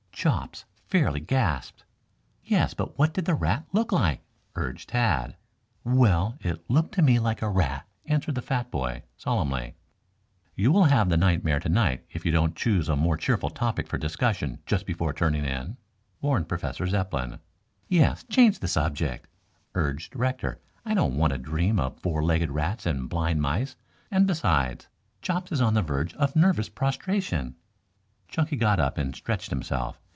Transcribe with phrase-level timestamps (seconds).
[0.21, 1.83] Chops fairly gasped.
[2.43, 4.21] "Yes, but what did the rat look like?"
[4.55, 5.35] urged Tad.
[5.83, 9.73] "Well, it looked to me like a rat," answered the fat boy solemnly.
[10.53, 13.87] "You will all have the nightmare tonight if you don't choose a more cheerful topic
[13.87, 15.77] for discussion just before turning in,"
[16.21, 17.39] warned Professor Zepplin.
[17.87, 19.25] "Yes, change the subject,"
[19.73, 20.61] urged Rector.
[20.85, 23.75] "I don't want to dream of four legged rats and blind mice,
[24.11, 24.87] and besides,
[25.23, 27.55] Chops is on the verge of nervous prostration."
[28.27, 29.97] Chunky got up and stretched himself.